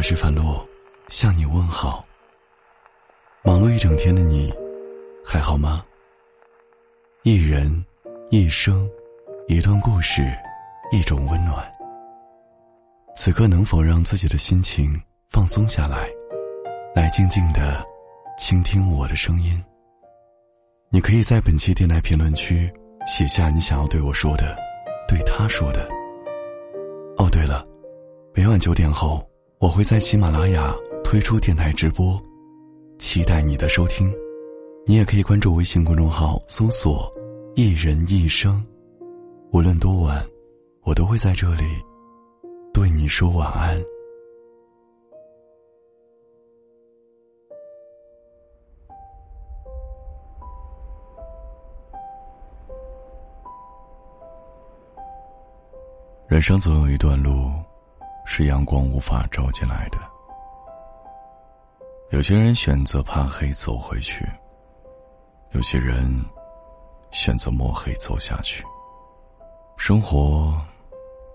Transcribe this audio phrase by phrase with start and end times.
[0.00, 0.66] 我是樊洛，
[1.10, 2.02] 向你问好。
[3.42, 4.50] 忙碌一整天的你，
[5.22, 5.84] 还好吗？
[7.22, 7.84] 一人，
[8.30, 8.88] 一生，
[9.46, 10.22] 一段故事，
[10.90, 11.70] 一种温暖。
[13.14, 14.98] 此刻能否让自己的心情
[15.28, 16.08] 放松下来，
[16.94, 17.86] 来静静的
[18.38, 19.62] 倾听我的声音？
[20.88, 22.72] 你可以在本期电台评论区
[23.06, 24.56] 写下你想要对我说的，
[25.06, 25.86] 对他说的。
[27.18, 27.66] 哦，对了，
[28.32, 29.29] 每晚九点后。
[29.60, 30.74] 我会在喜马拉雅
[31.04, 32.18] 推出电台直播，
[32.98, 34.10] 期待你的收听。
[34.86, 37.12] 你也可以关注微信公众号，搜索
[37.56, 38.64] “一人一生”。
[39.52, 40.24] 无论多晚，
[40.82, 41.64] 我都会在这里
[42.72, 43.78] 对你说晚安。
[56.28, 57.50] 人生总有一段路。
[58.32, 59.98] 是阳光无法照进来的。
[62.10, 64.24] 有些人选择怕黑走回去，
[65.50, 66.24] 有些人
[67.10, 68.64] 选择摸黑走下去。
[69.76, 70.56] 生活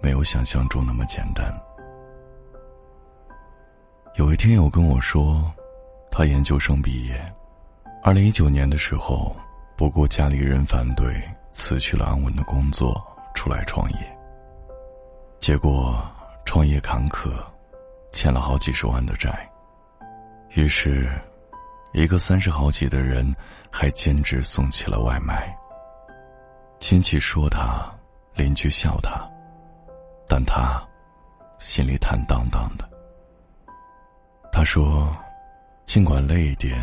[0.00, 1.52] 没有想象中那么简单。
[4.14, 5.44] 有一天，有跟我说，
[6.10, 7.20] 他研究生毕业，
[8.02, 9.36] 二零一九年的时候，
[9.76, 12.98] 不顾家里人反对，辞去了安稳的工作，
[13.34, 14.18] 出来创业。
[15.38, 16.02] 结果。
[16.48, 17.30] 创业坎坷，
[18.10, 19.46] 欠了好几十万的债。
[20.54, 21.06] 于是，
[21.92, 23.36] 一个三十好几的人
[23.70, 25.54] 还兼职送起了外卖。
[26.78, 27.94] 亲戚说他，
[28.34, 29.28] 邻居笑他，
[30.26, 30.82] 但他
[31.58, 32.88] 心里坦荡荡的。
[34.50, 35.14] 他说
[35.84, 36.82] ：“尽管累一点，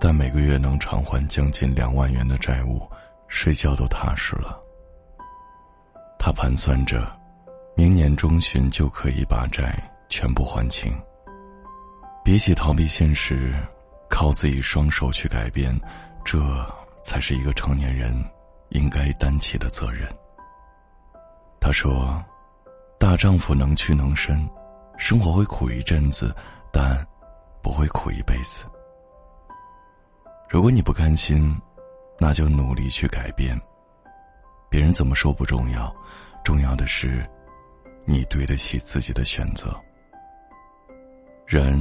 [0.00, 2.90] 但每个月能偿还将近两万元的债务，
[3.26, 4.58] 睡觉都踏实了。”
[6.18, 7.17] 他盘算着。
[7.78, 9.72] 明年中旬就可以把债
[10.08, 10.92] 全部还清。
[12.24, 13.54] 比起逃避现实，
[14.10, 15.80] 靠自己双手去改变，
[16.24, 16.40] 这
[17.04, 18.12] 才是一个成年人
[18.70, 20.08] 应该担起的责任。
[21.60, 22.20] 他说
[22.98, 24.44] ：“大丈夫能屈能伸，
[24.96, 26.34] 生活会苦一阵子，
[26.72, 27.06] 但
[27.62, 28.64] 不会苦一辈子。
[30.50, 31.56] 如果你不甘心，
[32.18, 33.56] 那就努力去改变。
[34.68, 35.94] 别人怎么说不重要，
[36.42, 37.24] 重要的是。”
[38.10, 39.78] 你对得起自己的选择。
[41.46, 41.78] 人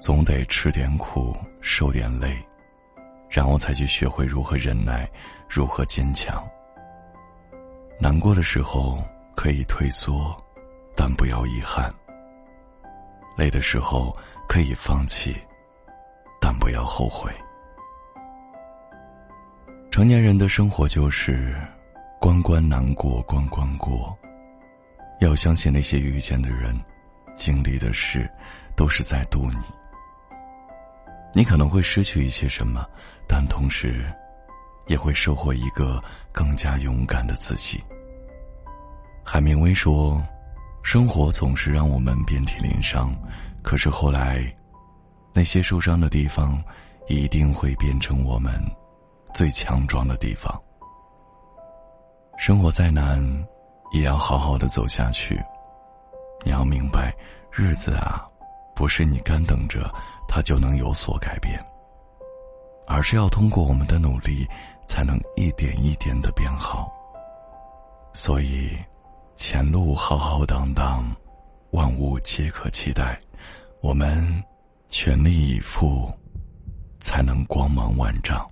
[0.00, 2.34] 总得吃点苦，受点累，
[3.28, 5.06] 然后才去学会如何忍耐，
[5.50, 6.42] 如何坚强。
[8.00, 9.04] 难过的时候
[9.36, 10.34] 可以退缩，
[10.96, 11.92] 但不要遗憾；
[13.36, 14.16] 累的时候
[14.48, 15.36] 可以放弃，
[16.40, 17.30] 但不要后悔。
[19.90, 21.54] 成年人的生活就是
[22.18, 24.16] 关关难过关关过。
[25.20, 26.74] 要相信那些遇见的人，
[27.36, 28.28] 经历的事，
[28.74, 29.58] 都是在渡你。
[31.34, 32.84] 你可能会失去一些什么，
[33.28, 34.04] 但同时，
[34.86, 37.78] 也会收获一个更加勇敢的自己。
[39.22, 40.20] 海明威说
[40.82, 43.14] ：“生活总是让我们遍体鳞伤，
[43.62, 44.42] 可是后来，
[45.34, 46.60] 那些受伤的地方，
[47.08, 48.52] 一定会变成我们
[49.34, 50.58] 最强壮的地方。
[52.38, 53.22] 生活再难。”
[53.92, 55.40] 也要好好的走下去。
[56.44, 57.14] 你要明白，
[57.52, 58.26] 日子啊，
[58.74, 59.92] 不是你干等着
[60.26, 61.62] 它就能有所改变，
[62.86, 64.46] 而是要通过我们的努力，
[64.86, 66.90] 才能一点一点的变好。
[68.12, 68.76] 所以，
[69.36, 71.04] 前路浩浩荡荡，
[71.70, 73.20] 万物皆可期待。
[73.82, 74.44] 我们
[74.88, 76.12] 全力以赴，
[77.00, 78.44] 才能光芒万丈。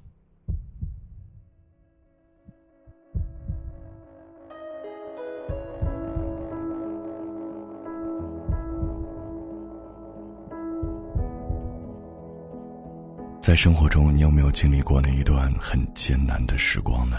[13.49, 17.19] 在生活中，你有没有经历过那一段很艰难的时光呢？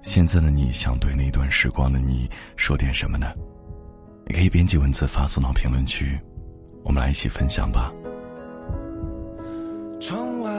[0.00, 3.32] 现在的你想对那段时光的你说点什么呢？
[4.28, 6.16] 你可以编辑文字发送到评论区，
[6.84, 7.92] 我们来一起分享吧。
[10.00, 10.52] 窗外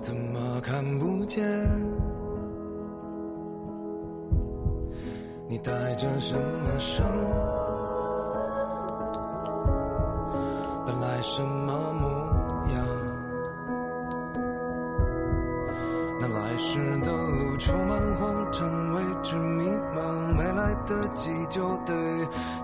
[0.00, 1.44] 怎么看不见？
[5.48, 7.06] 你带着什么伤？
[10.86, 12.08] 本来什么模
[12.72, 12.86] 样？
[16.20, 21.94] 那来时的路充满慌张，未知迷茫，没来得及就得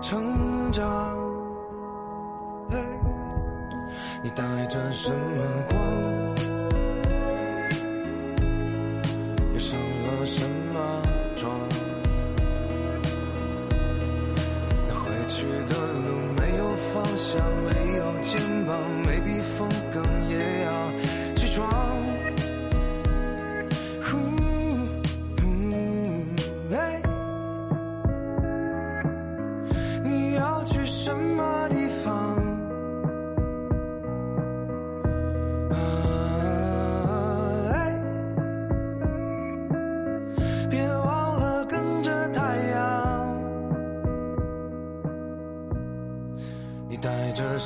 [0.01, 1.17] 成长。
[4.23, 5.75] 你带着什么光？
[10.25, 11.04] 什么？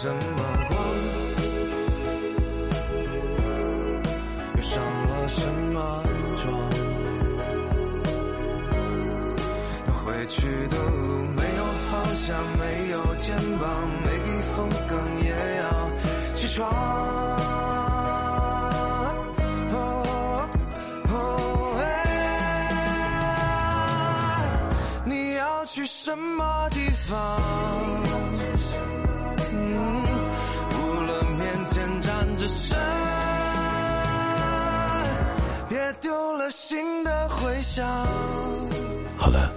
[0.02, 0.20] 什么
[0.70, 0.80] 光？
[4.56, 6.04] 又上了什么
[6.38, 6.48] 妆？
[10.06, 15.92] 回去的路没有方向，没有肩膀，没避风港也要
[16.34, 16.64] 起床。
[25.04, 27.99] 你要去什么地方？
[37.40, 37.88] 回想
[39.16, 39.50] 好了，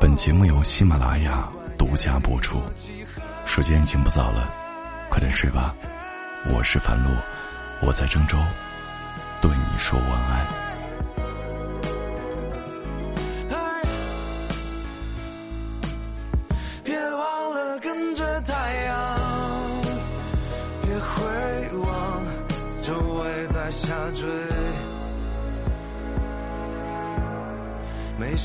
[0.00, 2.62] 本节目由喜马拉雅独家播出，
[3.44, 4.48] 时间已经不早了，
[5.08, 5.74] 快点睡吧。
[6.48, 7.10] 我是樊露，
[7.80, 8.38] 我在郑州，
[9.40, 10.67] 对你说晚安。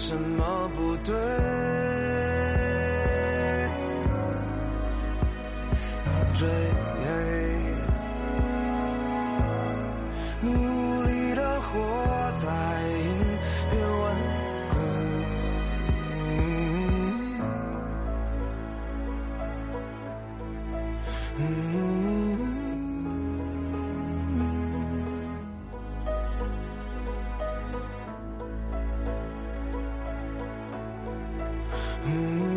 [0.05, 1.13] 什么不对。
[6.35, 6.45] 追，
[10.41, 10.51] 努
[11.03, 11.69] 力的活
[12.43, 12.47] 在
[12.97, 13.05] 因
[13.71, 14.03] 别顽
[14.69, 14.75] 固。
[21.37, 21.92] 嗯
[32.13, 32.52] Mm-hmm.